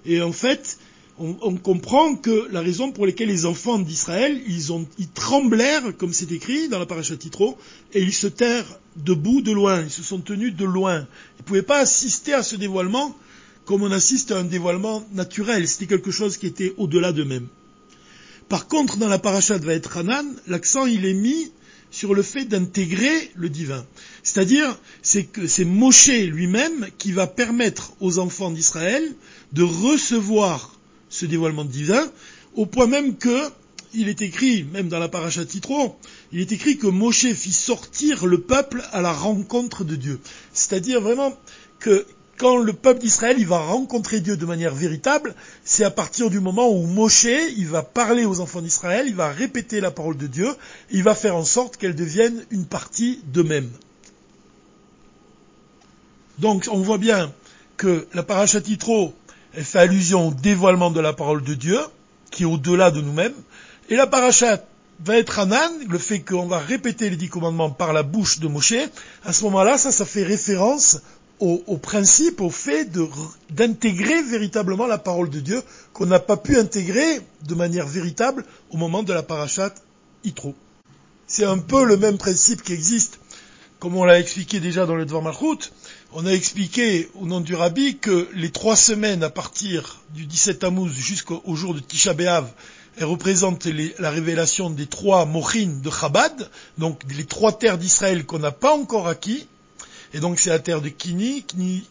Et 0.04 0.20
en 0.20 0.32
fait, 0.32 0.78
on, 1.18 1.56
comprend 1.56 2.16
que 2.16 2.48
la 2.50 2.60
raison 2.60 2.90
pour 2.90 3.06
laquelle 3.06 3.28
les 3.28 3.46
enfants 3.46 3.78
d'Israël, 3.78 4.40
ils, 4.48 4.70
ils 4.98 5.08
tremblèrent, 5.08 5.96
comme 5.96 6.12
c'est 6.12 6.32
écrit 6.32 6.68
dans 6.68 6.80
la 6.80 6.86
paracha 6.86 7.16
Titro, 7.16 7.56
et 7.92 8.02
ils 8.02 8.14
se 8.14 8.26
terrent 8.26 8.80
debout 8.96 9.40
de 9.40 9.52
loin, 9.52 9.82
ils 9.82 9.90
se 9.90 10.02
sont 10.02 10.18
tenus 10.18 10.56
de 10.56 10.64
loin. 10.64 11.06
Ils 11.38 11.42
ne 11.42 11.44
pouvaient 11.44 11.62
pas 11.62 11.78
assister 11.78 12.32
à 12.32 12.42
ce 12.42 12.56
dévoilement 12.56 13.16
comme 13.64 13.82
on 13.82 13.92
assiste 13.92 14.32
à 14.32 14.38
un 14.38 14.44
dévoilement 14.44 15.06
naturel, 15.12 15.66
c'était 15.68 15.86
quelque 15.86 16.10
chose 16.10 16.36
qui 16.36 16.46
était 16.46 16.74
au-delà 16.78 17.12
d'eux-mêmes. 17.12 17.48
Par 18.52 18.68
contre, 18.68 18.98
dans 18.98 19.08
la 19.08 19.18
paracha 19.18 19.58
de 19.58 19.64
Vaet 19.64 19.80
Hanan, 19.94 20.26
l'accent 20.46 20.84
il 20.84 21.06
est 21.06 21.14
mis 21.14 21.50
sur 21.90 22.12
le 22.12 22.20
fait 22.20 22.44
d'intégrer 22.44 23.30
le 23.34 23.48
divin. 23.48 23.86
C'est-à-dire, 24.22 24.78
c'est 25.00 25.24
que 25.24 25.46
c'est 25.46 25.64
Moshe 25.64 26.08
lui-même 26.10 26.88
qui 26.98 27.12
va 27.12 27.26
permettre 27.26 27.94
aux 28.00 28.18
enfants 28.18 28.50
d'Israël 28.50 29.02
de 29.54 29.62
recevoir 29.62 30.78
ce 31.08 31.24
dévoilement 31.24 31.64
divin, 31.64 32.12
au 32.54 32.66
point 32.66 32.86
même 32.86 33.16
que, 33.16 33.48
il 33.94 34.10
est 34.10 34.20
écrit, 34.20 34.64
même 34.64 34.90
dans 34.90 34.98
la 34.98 35.08
paracha 35.08 35.46
Titro, 35.46 35.96
il 36.30 36.40
est 36.40 36.52
écrit 36.52 36.76
que 36.76 36.88
Moshe 36.88 37.32
fit 37.32 37.54
sortir 37.54 38.26
le 38.26 38.42
peuple 38.42 38.84
à 38.92 39.00
la 39.00 39.14
rencontre 39.14 39.82
de 39.82 39.96
Dieu. 39.96 40.20
C'est-à-dire 40.52 41.00
vraiment 41.00 41.34
que 41.78 42.04
quand 42.42 42.56
le 42.56 42.72
peuple 42.72 42.98
d'Israël 42.98 43.46
va 43.46 43.58
rencontrer 43.58 44.18
Dieu 44.18 44.36
de 44.36 44.44
manière 44.44 44.74
véritable, 44.74 45.36
c'est 45.64 45.84
à 45.84 45.92
partir 45.92 46.28
du 46.28 46.40
moment 46.40 46.68
où 46.68 46.86
Moshe 46.86 47.28
va 47.68 47.84
parler 47.84 48.24
aux 48.24 48.40
enfants 48.40 48.60
d'Israël, 48.60 49.06
il 49.06 49.14
va 49.14 49.30
répéter 49.30 49.80
la 49.80 49.92
parole 49.92 50.16
de 50.16 50.26
Dieu, 50.26 50.48
il 50.90 51.04
va 51.04 51.14
faire 51.14 51.36
en 51.36 51.44
sorte 51.44 51.76
qu'elle 51.76 51.94
devienne 51.94 52.44
une 52.50 52.66
partie 52.66 53.20
d'eux-mêmes. 53.26 53.70
Donc 56.40 56.68
on 56.72 56.80
voit 56.80 56.98
bien 56.98 57.32
que 57.76 58.08
la 58.12 58.24
paracha 58.24 58.60
Titro 58.60 59.14
elle 59.54 59.62
fait 59.62 59.78
allusion 59.78 60.28
au 60.28 60.34
dévoilement 60.34 60.90
de 60.90 60.98
la 60.98 61.12
parole 61.12 61.44
de 61.44 61.54
Dieu, 61.54 61.78
qui 62.32 62.42
est 62.42 62.46
au-delà 62.46 62.90
de 62.90 63.00
nous-mêmes, 63.00 63.36
et 63.88 63.94
la 63.94 64.08
paracha 64.08 64.64
va 65.04 65.16
être 65.16 65.38
Anan, 65.38 65.70
le 65.88 65.98
fait 65.98 66.20
qu'on 66.20 66.46
va 66.46 66.58
répéter 66.58 67.08
les 67.08 67.16
dix 67.16 67.28
commandements 67.28 67.70
par 67.70 67.92
la 67.92 68.02
bouche 68.02 68.40
de 68.40 68.48
Moshe, 68.48 68.74
à 69.24 69.32
ce 69.32 69.44
moment-là, 69.44 69.78
ça, 69.78 69.92
ça 69.92 70.04
fait 70.04 70.24
référence 70.24 71.02
au, 71.42 71.76
principe, 71.76 72.40
au 72.40 72.50
fait 72.50 72.88
d'intégrer 73.50 74.22
véritablement 74.22 74.86
la 74.86 74.98
parole 74.98 75.28
de 75.28 75.40
Dieu 75.40 75.60
qu'on 75.92 76.06
n'a 76.06 76.20
pas 76.20 76.36
pu 76.36 76.56
intégrer 76.56 77.20
de 77.48 77.54
manière 77.56 77.86
véritable 77.86 78.44
au 78.70 78.76
moment 78.76 79.02
de 79.02 79.12
la 79.12 79.24
parachat 79.24 79.74
Itro. 80.22 80.54
C'est 81.26 81.44
un 81.44 81.58
peu 81.58 81.84
le 81.84 81.96
même 81.96 82.16
principe 82.16 82.62
qui 82.62 82.72
existe, 82.72 83.18
comme 83.80 83.96
on 83.96 84.04
l'a 84.04 84.20
expliqué 84.20 84.60
déjà 84.60 84.86
dans 84.86 84.94
le 84.94 85.04
Dvar 85.04 85.22
Malchut. 85.22 85.72
On 86.12 86.26
a 86.26 86.30
expliqué 86.30 87.10
au 87.14 87.26
nom 87.26 87.40
du 87.40 87.56
Rabbi 87.56 87.98
que 87.98 88.28
les 88.34 88.50
trois 88.50 88.76
semaines 88.76 89.24
à 89.24 89.30
partir 89.30 90.00
du 90.14 90.26
17 90.26 90.60
Tammuz 90.60 90.92
jusqu'au 90.92 91.42
jour 91.56 91.74
de 91.74 91.80
Tisha 91.80 92.14
B'Av, 92.14 92.52
elles 92.98 93.04
représentent 93.04 93.66
la 93.98 94.10
révélation 94.10 94.70
des 94.70 94.86
trois 94.86 95.24
mochines 95.24 95.80
de 95.80 95.90
Chabad, 95.90 96.48
donc 96.78 97.00
les 97.16 97.24
trois 97.24 97.58
terres 97.58 97.78
d'Israël 97.78 98.26
qu'on 98.26 98.38
n'a 98.38 98.52
pas 98.52 98.74
encore 98.74 99.08
acquis, 99.08 99.48
et 100.14 100.20
donc 100.20 100.38
c'est 100.38 100.50
la 100.50 100.58
terre 100.58 100.80
de 100.80 100.88
Kini, 100.88 101.44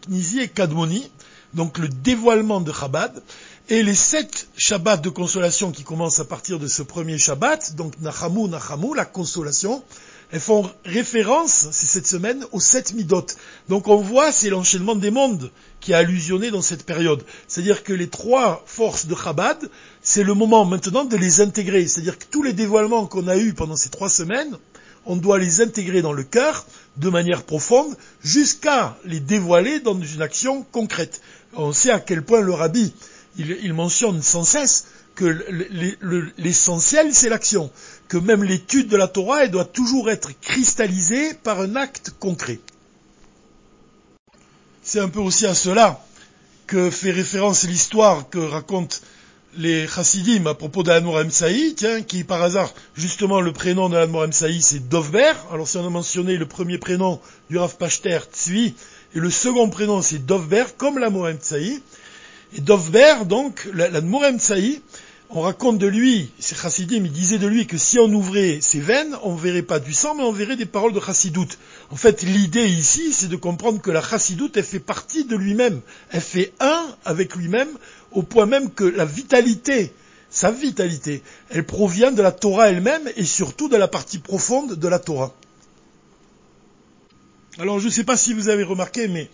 Knizi 0.07 0.39
et 0.39 0.47
Kadmoni, 0.47 1.09
donc 1.53 1.77
le 1.77 1.87
dévoilement 1.87 2.61
de 2.61 2.71
Chabad, 2.71 3.21
et 3.69 3.83
les 3.83 3.95
sept 3.95 4.47
Shabbats 4.57 4.97
de 4.97 5.09
consolation 5.09 5.71
qui 5.71 5.83
commencent 5.83 6.19
à 6.19 6.25
partir 6.25 6.59
de 6.59 6.67
ce 6.67 6.81
premier 6.81 7.17
Shabbat, 7.17 7.75
donc 7.75 7.99
Nachamu, 8.01 8.47
Nachamu, 8.47 8.95
la 8.95 9.05
consolation, 9.05 9.83
elles 10.31 10.39
font 10.39 10.69
référence, 10.85 11.67
c'est 11.71 11.85
cette 11.85 12.07
semaine, 12.07 12.45
aux 12.53 12.61
sept 12.61 12.93
midot. 12.93 13.25
Donc 13.67 13.89
on 13.89 13.97
voit, 13.97 14.31
c'est 14.31 14.49
l'enchaînement 14.49 14.95
des 14.95 15.11
mondes 15.11 15.51
qui 15.81 15.93
a 15.93 15.97
allusionné 15.97 16.51
dans 16.51 16.61
cette 16.61 16.85
période. 16.85 17.23
C'est-à-dire 17.47 17.83
que 17.83 17.91
les 17.91 18.07
trois 18.07 18.63
forces 18.65 19.07
de 19.07 19.15
Chabad, 19.15 19.57
c'est 20.01 20.23
le 20.23 20.33
moment 20.33 20.63
maintenant 20.63 21.03
de 21.03 21.17
les 21.17 21.41
intégrer. 21.41 21.85
C'est-à-dire 21.85 22.17
que 22.17 22.25
tous 22.31 22.43
les 22.43 22.53
dévoilements 22.53 23.07
qu'on 23.07 23.27
a 23.27 23.35
eus 23.35 23.53
pendant 23.53 23.75
ces 23.75 23.89
trois 23.89 24.09
semaines, 24.09 24.57
on 25.05 25.15
doit 25.15 25.39
les 25.39 25.61
intégrer 25.61 26.01
dans 26.01 26.13
le 26.13 26.23
cœur 26.23 26.65
de 26.97 27.09
manière 27.09 27.43
profonde 27.43 27.95
jusqu'à 28.23 28.97
les 29.05 29.19
dévoiler 29.19 29.79
dans 29.79 29.99
une 29.99 30.21
action 30.21 30.63
concrète. 30.71 31.21
On 31.53 31.73
sait 31.73 31.91
à 31.91 31.99
quel 31.99 32.23
point 32.23 32.41
le 32.41 32.53
rabbi, 32.53 32.93
il, 33.37 33.73
mentionne 33.73 34.21
sans 34.21 34.43
cesse 34.43 34.87
que 35.15 35.25
l'essentiel 36.37 37.13
c'est 37.13 37.29
l'action, 37.29 37.71
que 38.07 38.17
même 38.17 38.43
l'étude 38.43 38.87
de 38.87 38.97
la 38.97 39.07
Torah, 39.07 39.47
doit 39.47 39.65
toujours 39.65 40.09
être 40.09 40.31
cristallisée 40.39 41.33
par 41.33 41.59
un 41.59 41.75
acte 41.75 42.11
concret. 42.19 42.59
C'est 44.83 44.99
un 44.99 45.09
peu 45.09 45.19
aussi 45.19 45.45
à 45.45 45.55
cela 45.55 46.03
que 46.67 46.89
fait 46.89 47.11
référence 47.11 47.63
l'histoire 47.65 48.29
que 48.29 48.39
raconte 48.39 49.01
les 49.57 49.87
chassidim 49.87 50.45
à 50.45 50.53
propos 50.53 50.83
d'Admor 50.83 51.21
Saï, 51.29 51.73
tiens, 51.75 52.01
qui 52.01 52.23
par 52.23 52.41
hasard, 52.41 52.73
justement, 52.95 53.41
le 53.41 53.51
prénom 53.51 53.89
de 53.89 53.95
l'Admor 53.95 54.27
Saï, 54.31 54.61
c'est 54.61 54.87
Dovber. 54.87 55.33
Alors 55.51 55.67
si 55.67 55.77
on 55.77 55.85
a 55.85 55.89
mentionné 55.89 56.37
le 56.37 56.45
premier 56.45 56.77
prénom 56.77 57.19
du 57.49 57.57
Rav 57.57 57.75
Pachter, 57.77 58.19
Tzvi, 58.31 58.73
et 59.13 59.19
le 59.19 59.29
second 59.29 59.69
prénom 59.69 60.01
c'est 60.01 60.25
Dovber, 60.25 60.65
comme 60.77 60.99
l'Admor 60.99 61.29
Saï. 61.41 61.81
Et 62.55 62.61
Dovber, 62.61 63.25
donc, 63.25 63.67
l'Admor 63.73 64.23
Saï, 64.39 64.81
on 65.33 65.41
raconte 65.41 65.77
de 65.77 65.87
lui, 65.87 66.29
c'est 66.39 66.57
chassidim, 66.57 67.05
il 67.05 67.11
disait 67.11 67.37
de 67.37 67.47
lui 67.47 67.65
que 67.65 67.77
si 67.77 67.99
on 67.99 68.11
ouvrait 68.11 68.59
ses 68.59 68.81
veines, 68.81 69.15
on 69.23 69.33
verrait 69.33 69.61
pas 69.61 69.79
du 69.79 69.93
sang, 69.93 70.13
mais 70.13 70.23
on 70.23 70.33
verrait 70.33 70.57
des 70.57 70.65
paroles 70.65 70.91
de 70.91 70.99
chassidoute. 70.99 71.57
En 71.89 71.95
fait, 71.95 72.21
l'idée 72.23 72.67
ici, 72.67 73.13
c'est 73.13 73.29
de 73.29 73.37
comprendre 73.37 73.81
que 73.81 73.91
la 73.91 74.01
chassidoute, 74.01 74.57
elle 74.57 74.65
fait 74.65 74.79
partie 74.79 75.23
de 75.23 75.37
lui-même. 75.37 75.79
Elle 76.09 76.21
fait 76.21 76.51
un 76.59 76.85
avec 77.05 77.35
lui-même, 77.35 77.69
au 78.11 78.23
point 78.23 78.45
même 78.45 78.71
que 78.71 78.83
la 78.83 79.05
vitalité, 79.05 79.93
sa 80.29 80.51
vitalité, 80.51 81.23
elle 81.49 81.65
provient 81.65 82.11
de 82.11 82.21
la 82.21 82.33
Torah 82.33 82.69
elle-même 82.69 83.09
et 83.15 83.23
surtout 83.23 83.69
de 83.69 83.77
la 83.77 83.87
partie 83.87 84.19
profonde 84.19 84.75
de 84.75 84.87
la 84.89 84.99
Torah. 84.99 85.33
Alors, 87.57 87.79
je 87.79 87.85
ne 87.85 87.91
sais 87.91 88.03
pas 88.03 88.17
si 88.17 88.33
vous 88.33 88.49
avez 88.49 88.63
remarqué, 88.63 89.07
mais 89.07 89.29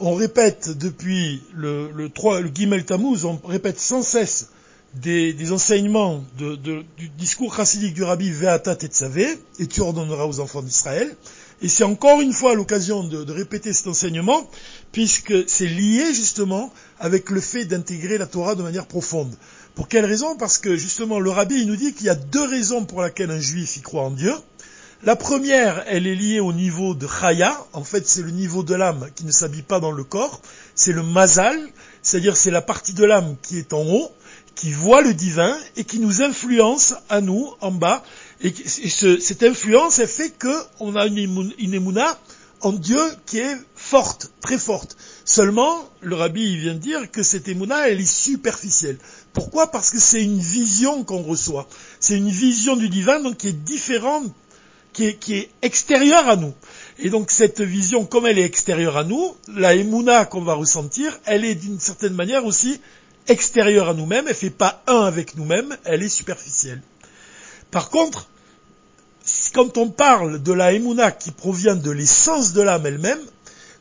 on 0.00 0.14
répète 0.14 0.76
depuis 0.76 1.42
le, 1.54 1.90
le 1.92 2.08
3, 2.08 2.40
le 2.40 2.50
Gimel 2.52 2.84
Tammuz, 2.84 3.24
on 3.24 3.40
répète 3.44 3.78
sans 3.78 4.02
cesse 4.02 4.48
des, 4.94 5.52
enseignements 5.52 6.24
du 6.36 7.08
discours 7.16 7.54
chassidique 7.54 7.94
du 7.94 8.02
rabbi 8.02 8.30
Ve'ata 8.30 8.74
Tetzavé, 8.74 9.26
et 9.58 9.66
tu 9.66 9.80
ordonneras 9.80 10.24
aux 10.24 10.40
enfants 10.40 10.62
d'Israël. 10.62 11.14
Et 11.60 11.68
c'est 11.68 11.84
encore 11.84 12.20
une 12.20 12.32
fois 12.32 12.54
l'occasion 12.54 13.02
de, 13.02 13.24
de, 13.24 13.32
répéter 13.32 13.72
cet 13.72 13.88
enseignement, 13.88 14.48
puisque 14.92 15.48
c'est 15.48 15.66
lié 15.66 16.14
justement 16.14 16.72
avec 17.00 17.30
le 17.30 17.40
fait 17.40 17.64
d'intégrer 17.64 18.16
la 18.16 18.26
Torah 18.26 18.54
de 18.54 18.62
manière 18.62 18.86
profonde. 18.86 19.34
Pour 19.74 19.88
quelle 19.88 20.04
raison? 20.04 20.36
Parce 20.36 20.58
que 20.58 20.76
justement 20.76 21.20
le 21.20 21.30
rabbi 21.30 21.60
il 21.60 21.66
nous 21.66 21.76
dit 21.76 21.92
qu'il 21.94 22.06
y 22.06 22.10
a 22.10 22.14
deux 22.14 22.46
raisons 22.46 22.84
pour 22.84 23.02
lesquelles 23.02 23.30
un 23.30 23.40
juif 23.40 23.76
y 23.76 23.80
croit 23.80 24.02
en 24.02 24.10
Dieu. 24.10 24.32
La 25.04 25.14
première, 25.14 25.84
elle 25.86 26.08
est 26.08 26.16
liée 26.16 26.40
au 26.40 26.52
niveau 26.52 26.94
de 26.94 27.06
Chaya. 27.06 27.56
En 27.72 27.84
fait, 27.84 28.04
c'est 28.08 28.22
le 28.22 28.32
niveau 28.32 28.64
de 28.64 28.74
l'âme 28.74 29.08
qui 29.14 29.24
ne 29.24 29.30
s'habille 29.30 29.62
pas 29.62 29.78
dans 29.78 29.92
le 29.92 30.02
corps. 30.02 30.40
C'est 30.74 30.92
le 30.92 31.04
mazal, 31.04 31.56
c'est-à-dire 32.02 32.36
c'est 32.36 32.50
la 32.50 32.62
partie 32.62 32.94
de 32.94 33.04
l'âme 33.04 33.36
qui 33.40 33.58
est 33.58 33.72
en 33.72 33.84
haut 33.86 34.10
qui 34.58 34.72
voit 34.72 35.02
le 35.02 35.14
divin 35.14 35.56
et 35.76 35.84
qui 35.84 36.00
nous 36.00 36.20
influence 36.20 36.94
à 37.08 37.20
nous 37.20 37.48
en 37.60 37.70
bas. 37.70 38.02
Et, 38.40 38.52
cette 38.52 39.44
influence, 39.44 40.00
elle 40.00 40.08
fait 40.08 40.34
qu'on 40.36 40.96
a 40.96 41.06
une, 41.06 41.52
une 41.58 41.74
en 42.60 42.72
Dieu 42.72 43.00
qui 43.24 43.38
est 43.38 43.56
forte, 43.76 44.32
très 44.40 44.58
forte. 44.58 44.96
Seulement, 45.24 45.88
le 46.00 46.16
rabbi 46.16 46.56
vient 46.56 46.74
de 46.74 46.80
dire 46.80 47.08
que 47.12 47.22
cette 47.22 47.46
émouna, 47.46 47.88
elle 47.88 48.00
est 48.00 48.12
superficielle. 48.12 48.98
Pourquoi? 49.32 49.70
Parce 49.70 49.90
que 49.90 50.00
c'est 50.00 50.24
une 50.24 50.40
vision 50.40 51.04
qu'on 51.04 51.22
reçoit. 51.22 51.68
C'est 52.00 52.16
une 52.16 52.30
vision 52.30 52.74
du 52.74 52.88
divin 52.88 53.20
donc 53.20 53.36
qui 53.36 53.48
est 53.48 53.64
différente, 53.64 54.26
qui 54.92 55.04
est, 55.06 55.14
qui 55.14 55.34
est 55.34 55.50
extérieure 55.62 56.28
à 56.28 56.34
nous. 56.34 56.52
Et 56.98 57.10
donc 57.10 57.30
cette 57.30 57.60
vision, 57.60 58.04
comme 58.04 58.26
elle 58.26 58.40
est 58.40 58.44
extérieure 58.44 58.96
à 58.96 59.04
nous, 59.04 59.36
la 59.54 59.74
émouna 59.74 60.24
qu'on 60.24 60.42
va 60.42 60.54
ressentir, 60.54 61.16
elle 61.26 61.44
est 61.44 61.54
d'une 61.54 61.78
certaine 61.78 62.14
manière 62.14 62.44
aussi 62.44 62.80
extérieure 63.28 63.88
à 63.88 63.94
nous-mêmes, 63.94 64.26
elle 64.28 64.34
fait 64.34 64.50
pas 64.50 64.82
un 64.86 65.02
avec 65.02 65.36
nous-mêmes, 65.36 65.76
elle 65.84 66.02
est 66.02 66.08
superficielle. 66.08 66.82
Par 67.70 67.90
contre, 67.90 68.28
quand 69.52 69.76
on 69.76 69.90
parle 69.90 70.42
de 70.42 70.52
la 70.52 70.72
émouna 70.72 71.10
qui 71.10 71.30
provient 71.30 71.76
de 71.76 71.90
l'essence 71.90 72.52
de 72.52 72.62
l'âme 72.62 72.86
elle-même, 72.86 73.20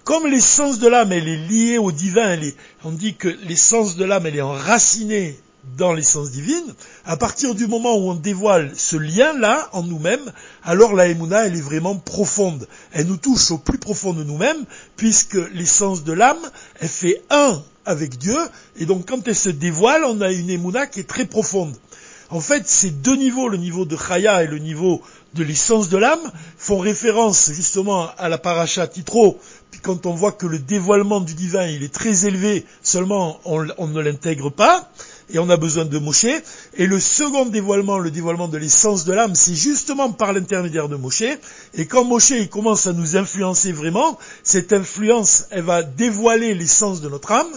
comme 0.03 0.27
l'essence 0.27 0.79
de 0.79 0.87
l'âme 0.87 1.11
elle 1.11 1.27
est 1.27 1.47
liée 1.47 1.77
au 1.77 1.91
divin, 1.91 2.37
on 2.83 2.91
dit 2.91 3.15
que 3.15 3.27
l'essence 3.27 3.95
de 3.95 4.05
l'âme 4.05 4.25
elle 4.25 4.37
est 4.37 4.41
enracinée 4.41 5.39
dans 5.75 5.93
l'essence 5.93 6.31
divine, 6.31 6.73
à 7.05 7.17
partir 7.17 7.55
du 7.55 7.67
moment 7.67 7.95
où 7.95 8.09
on 8.09 8.15
dévoile 8.15 8.71
ce 8.75 8.95
lien-là 8.95 9.69
en 9.73 9.83
nous-mêmes, 9.83 10.31
alors 10.63 10.93
la 10.93 11.07
émouna, 11.07 11.45
elle 11.45 11.55
est 11.55 11.61
vraiment 11.61 11.95
profonde. 11.95 12.67
Elle 12.91 13.07
nous 13.07 13.17
touche 13.17 13.51
au 13.51 13.57
plus 13.57 13.77
profond 13.77 14.13
de 14.13 14.23
nous-mêmes, 14.23 14.65
puisque 14.95 15.37
l'essence 15.53 16.03
de 16.03 16.13
l'âme, 16.13 16.37
elle 16.79 16.87
fait 16.87 17.21
un 17.29 17.61
avec 17.85 18.17
Dieu, 18.17 18.37
et 18.77 18.85
donc 18.85 19.07
quand 19.07 19.27
elle 19.27 19.35
se 19.35 19.49
dévoile, 19.49 20.03
on 20.05 20.21
a 20.21 20.31
une 20.31 20.49
émouna 20.49 20.87
qui 20.87 20.99
est 20.99 21.07
très 21.07 21.25
profonde. 21.25 21.75
En 22.29 22.41
fait, 22.41 22.67
ces 22.67 22.89
deux 22.89 23.15
niveaux, 23.15 23.47
le 23.47 23.57
niveau 23.57 23.85
de 23.85 23.95
Chaya 23.95 24.43
et 24.43 24.47
le 24.47 24.59
niveau 24.59 25.01
de 25.33 25.43
l'essence 25.43 25.87
de 25.87 25.97
l'âme, 25.97 26.31
font 26.57 26.77
référence 26.77 27.51
justement 27.53 28.09
à 28.17 28.27
la 28.27 28.37
paracha 28.37 28.85
Titro. 28.87 29.39
Puis 29.71 29.79
quand 29.79 30.05
on 30.05 30.13
voit 30.13 30.33
que 30.33 30.45
le 30.45 30.59
dévoilement 30.59 31.21
du 31.21 31.35
divin, 31.35 31.65
il 31.67 31.83
est 31.83 31.93
très 31.93 32.25
élevé, 32.25 32.65
seulement 32.81 33.39
on 33.45 33.87
ne 33.87 34.01
l'intègre 34.01 34.49
pas 34.49 34.91
et 35.29 35.39
on 35.39 35.49
a 35.49 35.57
besoin 35.57 35.85
de 35.85 35.97
Moshe. 35.97 36.25
Et 36.75 36.87
le 36.87 36.99
second 36.99 37.45
dévoilement, 37.45 37.97
le 37.99 38.11
dévoilement 38.11 38.47
de 38.47 38.57
l'essence 38.57 39.05
de 39.05 39.13
l'âme, 39.13 39.35
c'est 39.35 39.55
justement 39.55 40.11
par 40.11 40.33
l'intermédiaire 40.33 40.89
de 40.89 40.95
Moshe. 40.95 41.23
Et 41.73 41.85
quand 41.85 42.03
Moshe 42.03 42.47
commence 42.49 42.87
à 42.87 42.93
nous 42.93 43.17
influencer 43.17 43.71
vraiment, 43.71 44.17
cette 44.43 44.73
influence, 44.73 45.45
elle 45.51 45.63
va 45.63 45.83
dévoiler 45.83 46.53
l'essence 46.53 47.01
de 47.01 47.09
notre 47.09 47.31
âme. 47.31 47.47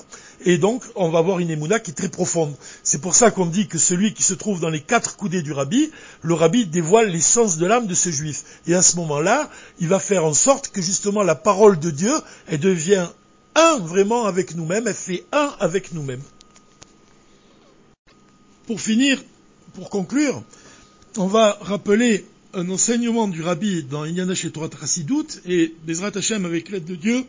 Et 0.46 0.56
donc, 0.56 0.82
on 0.94 1.10
va 1.10 1.18
avoir 1.18 1.38
une 1.38 1.50
émouna 1.50 1.80
qui 1.80 1.90
est 1.90 1.94
très 1.94 2.08
profonde. 2.08 2.54
C'est 2.82 3.00
pour 3.00 3.14
ça 3.14 3.30
qu'on 3.30 3.44
dit 3.44 3.68
que 3.68 3.76
celui 3.76 4.14
qui 4.14 4.22
se 4.22 4.32
trouve 4.32 4.58
dans 4.58 4.70
les 4.70 4.80
quatre 4.80 5.16
coudées 5.16 5.42
du 5.42 5.52
rabbi, 5.52 5.90
le 6.22 6.32
rabbi 6.34 6.66
dévoile 6.66 7.10
l'essence 7.10 7.58
de 7.58 7.66
l'âme 7.66 7.86
de 7.86 7.94
ce 7.94 8.10
juif. 8.10 8.44
Et 8.66 8.74
à 8.74 8.80
ce 8.80 8.96
moment-là, 8.96 9.50
il 9.80 9.88
va 9.88 9.98
faire 9.98 10.24
en 10.24 10.32
sorte 10.32 10.68
que 10.68 10.80
justement 10.80 11.22
la 11.22 11.34
parole 11.34 11.78
de 11.78 11.90
Dieu, 11.90 12.14
elle 12.48 12.60
devient 12.60 13.06
un 13.54 13.78
vraiment 13.80 14.24
avec 14.24 14.54
nous-mêmes, 14.54 14.88
elle 14.88 14.94
fait 14.94 15.24
un 15.32 15.52
avec 15.60 15.92
nous-mêmes. 15.92 16.22
Pour 18.70 18.80
finir, 18.80 19.20
pour 19.74 19.90
conclure, 19.90 20.44
on 21.16 21.26
va 21.26 21.58
rappeler 21.60 22.24
un 22.54 22.70
enseignement 22.70 23.26
du 23.26 23.42
rabbi 23.42 23.82
dans 23.82 24.04
Inyana 24.04 24.34
et 24.34 24.50
Torah 24.52 24.70
et 25.44 25.74
Bezrat 25.84 26.12
Hashem, 26.14 26.44
avec 26.44 26.68
l'aide 26.68 26.84
de 26.84 26.94
Dieu, 26.94 27.24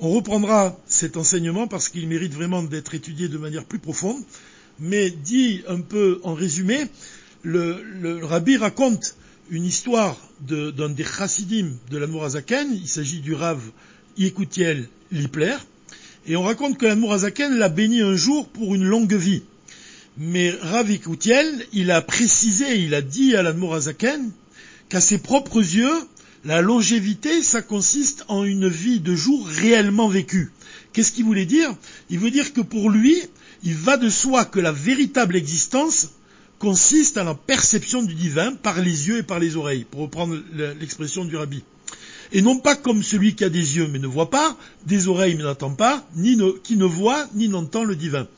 on 0.00 0.10
reprendra 0.10 0.76
cet 0.88 1.16
enseignement 1.16 1.68
parce 1.68 1.88
qu'il 1.88 2.08
mérite 2.08 2.34
vraiment 2.34 2.64
d'être 2.64 2.92
étudié 2.96 3.28
de 3.28 3.38
manière 3.38 3.66
plus 3.66 3.78
profonde. 3.78 4.20
Mais 4.80 5.10
dit 5.10 5.62
un 5.68 5.80
peu 5.80 6.20
en 6.24 6.34
résumé, 6.34 6.86
le, 7.44 8.24
rabbi 8.24 8.56
raconte 8.56 9.14
une 9.48 9.66
histoire 9.66 10.16
d'un 10.40 10.88
des 10.88 11.04
chassidim 11.04 11.70
de 11.88 11.98
l'Amourazaken, 11.98 12.68
il 12.74 12.88
s'agit 12.88 13.20
du 13.20 13.34
Rav 13.34 13.62
Yekutiel 14.18 14.88
Lipler, 15.12 15.54
et 16.26 16.34
on 16.34 16.42
raconte 16.42 16.78
que 16.78 16.86
l'Amourazaken 16.86 17.58
l'a 17.58 17.68
béni 17.68 18.00
un 18.00 18.16
jour 18.16 18.48
pour 18.48 18.74
une 18.74 18.84
longue 18.84 19.14
vie. 19.14 19.42
Mais 20.22 20.50
Rav 20.50 20.98
Koutiel, 20.98 21.66
il 21.72 21.90
a 21.90 22.02
précisé, 22.02 22.78
il 22.78 22.92
a 22.92 23.00
dit 23.00 23.34
à 23.34 23.42
l'Admorazaken 23.42 24.30
qu'à 24.90 25.00
ses 25.00 25.16
propres 25.16 25.60
yeux, 25.60 25.94
la 26.44 26.60
longévité, 26.60 27.42
ça 27.42 27.62
consiste 27.62 28.26
en 28.28 28.44
une 28.44 28.68
vie 28.68 29.00
de 29.00 29.14
jour 29.14 29.46
réellement 29.48 30.08
vécue. 30.08 30.52
Qu'est-ce 30.92 31.12
qu'il 31.12 31.24
voulait 31.24 31.46
dire? 31.46 31.74
Il 32.10 32.18
veut 32.18 32.30
dire 32.30 32.52
que 32.52 32.60
pour 32.60 32.90
lui, 32.90 33.16
il 33.62 33.74
va 33.74 33.96
de 33.96 34.10
soi 34.10 34.44
que 34.44 34.60
la 34.60 34.72
véritable 34.72 35.36
existence 35.36 36.10
consiste 36.58 37.16
à 37.16 37.24
la 37.24 37.34
perception 37.34 38.02
du 38.02 38.12
divin 38.12 38.52
par 38.52 38.78
les 38.82 39.08
yeux 39.08 39.16
et 39.16 39.22
par 39.22 39.38
les 39.38 39.56
oreilles, 39.56 39.86
pour 39.90 40.00
reprendre 40.00 40.36
l'expression 40.78 41.24
du 41.24 41.36
rabbi. 41.36 41.64
Et 42.32 42.42
non 42.42 42.58
pas 42.58 42.76
comme 42.76 43.02
celui 43.02 43.34
qui 43.34 43.44
a 43.44 43.48
des 43.48 43.78
yeux 43.78 43.88
mais 43.90 43.98
ne 43.98 44.06
voit 44.06 44.28
pas, 44.28 44.54
des 44.84 45.08
oreilles 45.08 45.34
mais 45.34 45.44
n'entend 45.44 45.74
pas, 45.74 46.06
ni 46.14 46.38
qui 46.62 46.76
ne 46.76 46.84
voit 46.84 47.26
ni 47.34 47.48
n'entend 47.48 47.84
le 47.84 47.96
divin. 47.96 48.28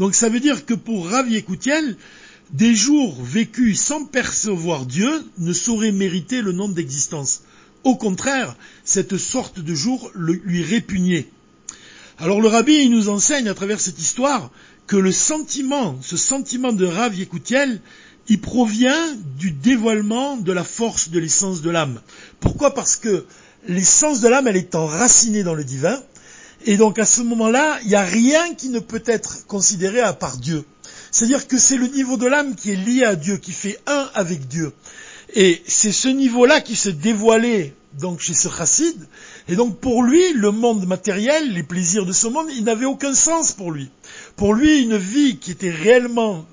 Donc 0.00 0.14
ça 0.14 0.30
veut 0.30 0.40
dire 0.40 0.64
que 0.64 0.72
pour 0.72 1.10
Ravi 1.10 1.36
Ekoutiel, 1.36 1.94
des 2.54 2.74
jours 2.74 3.22
vécus 3.22 3.78
sans 3.78 4.06
percevoir 4.06 4.86
Dieu 4.86 5.10
ne 5.36 5.52
sauraient 5.52 5.92
mériter 5.92 6.40
le 6.40 6.52
nom 6.52 6.70
d'existence. 6.70 7.42
Au 7.84 7.96
contraire, 7.96 8.56
cette 8.82 9.18
sorte 9.18 9.60
de 9.60 9.74
jour 9.74 10.10
lui 10.14 10.62
répugnait. 10.62 11.28
Alors 12.18 12.40
le 12.40 12.48
rabbi 12.48 12.82
il 12.82 12.90
nous 12.90 13.10
enseigne 13.10 13.50
à 13.50 13.52
travers 13.52 13.78
cette 13.78 13.98
histoire 13.98 14.50
que 14.86 14.96
le 14.96 15.12
sentiment, 15.12 15.98
ce 16.00 16.16
sentiment 16.16 16.72
de 16.72 16.86
Rav 16.86 17.14
il 18.28 18.40
provient 18.40 19.14
du 19.38 19.50
dévoilement 19.50 20.38
de 20.38 20.52
la 20.52 20.64
force 20.64 21.10
de 21.10 21.18
l'essence 21.18 21.60
de 21.60 21.68
l'âme. 21.68 22.00
Pourquoi? 22.40 22.72
Parce 22.72 22.96
que 22.96 23.26
l'essence 23.68 24.22
de 24.22 24.28
l'âme, 24.28 24.48
elle 24.48 24.56
est 24.56 24.74
enracinée 24.74 25.42
dans 25.42 25.54
le 25.54 25.64
divin, 25.64 26.02
et 26.64 26.76
donc 26.76 26.98
à 26.98 27.04
ce 27.04 27.22
moment-là, 27.22 27.78
il 27.82 27.88
n'y 27.88 27.94
a 27.94 28.04
rien 28.04 28.54
qui 28.54 28.68
ne 28.68 28.80
peut 28.80 29.02
être 29.06 29.46
considéré 29.46 30.00
à 30.00 30.12
part 30.12 30.36
Dieu. 30.36 30.64
C'est-à-dire 31.10 31.48
que 31.48 31.58
c'est 31.58 31.76
le 31.76 31.88
niveau 31.88 32.16
de 32.16 32.26
l'âme 32.26 32.54
qui 32.54 32.70
est 32.70 32.76
lié 32.76 33.04
à 33.04 33.16
Dieu, 33.16 33.36
qui 33.38 33.52
fait 33.52 33.78
un 33.86 34.08
avec 34.14 34.46
Dieu. 34.46 34.72
Et 35.34 35.62
c'est 35.66 35.92
ce 35.92 36.08
niveau-là 36.08 36.60
qui 36.60 36.76
se 36.76 36.88
dévoilait 36.88 37.74
donc 37.98 38.20
chez 38.20 38.34
ce 38.34 38.48
chassid. 38.48 38.96
Et 39.48 39.56
donc 39.56 39.78
pour 39.78 40.02
lui, 40.02 40.32
le 40.34 40.50
monde 40.50 40.86
matériel, 40.86 41.52
les 41.52 41.62
plaisirs 41.62 42.06
de 42.06 42.12
ce 42.12 42.28
monde, 42.28 42.48
il 42.54 42.64
n'avait 42.64 42.86
aucun 42.86 43.14
sens 43.14 43.52
pour 43.52 43.72
lui. 43.72 43.90
Pour 44.36 44.54
lui, 44.54 44.82
une 44.82 44.96
vie 44.96 45.38
qui 45.38 45.50
était 45.52 45.70
réellement 45.70 46.46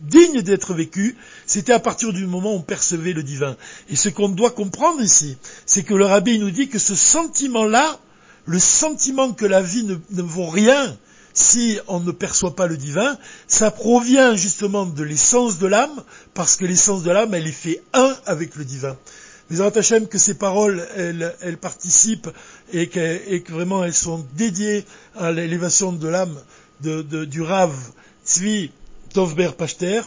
digne 0.00 0.42
d'être 0.42 0.74
vécue, 0.74 1.16
c'était 1.46 1.72
à 1.72 1.78
partir 1.78 2.12
du 2.12 2.26
moment 2.26 2.52
où 2.52 2.58
on 2.58 2.62
percevait 2.62 3.12
le 3.12 3.22
divin. 3.22 3.56
Et 3.88 3.96
ce 3.96 4.08
qu'on 4.08 4.28
doit 4.28 4.50
comprendre 4.50 5.00
ici, 5.00 5.36
c'est 5.66 5.82
que 5.82 5.94
le 5.94 6.04
rabbi 6.04 6.38
nous 6.38 6.50
dit 6.50 6.68
que 6.68 6.78
ce 6.78 6.94
sentiment-là, 6.94 7.98
le 8.46 8.58
sentiment 8.58 9.32
que 9.32 9.46
la 9.46 9.62
vie 9.62 9.84
ne, 9.84 10.22
vaut 10.22 10.46
rien, 10.46 10.96
si 11.32 11.78
on 11.88 12.00
ne 12.00 12.12
perçoit 12.12 12.54
pas 12.54 12.66
le 12.66 12.76
divin, 12.76 13.18
ça 13.48 13.70
provient 13.70 14.36
justement 14.36 14.86
de 14.86 15.02
l'essence 15.02 15.58
de 15.58 15.66
l'âme, 15.66 16.02
parce 16.34 16.56
que 16.56 16.64
l'essence 16.64 17.02
de 17.02 17.10
l'âme, 17.10 17.34
elle 17.34 17.46
est 17.46 17.52
fait 17.52 17.82
un 17.92 18.14
avec 18.26 18.54
le 18.56 18.64
divin. 18.64 18.96
Mais 19.50 19.60
Hachem, 19.60 20.06
que 20.06 20.18
ces 20.18 20.34
paroles, 20.34 20.86
elles, 20.96 21.58
participent 21.60 22.30
et 22.72 22.88
que, 22.88 23.52
vraiment 23.52 23.84
elles 23.84 23.94
sont 23.94 24.26
dédiées 24.36 24.84
à 25.16 25.32
l'élévation 25.32 25.92
de 25.92 26.08
l'âme 26.08 26.38
du 26.80 27.42
Rav 27.42 27.74
Tzvi 28.24 28.70
Tovber 29.12 29.50
Pachter, 29.56 30.00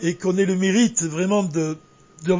et 0.00 0.16
qu'on 0.16 0.36
ait 0.36 0.44
le 0.44 0.56
mérite 0.56 1.02
vraiment 1.04 1.48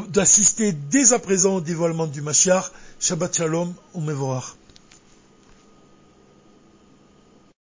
d'assister 0.09 0.73
dès 0.73 1.13
à 1.13 1.19
présent 1.19 1.57
au 1.57 1.61
dévoilement 1.61 2.07
du 2.07 2.23
Mashiach. 2.23 2.71
Shabbat 3.01 3.37
Shalom, 3.37 3.73
Mevorach. 3.97 4.57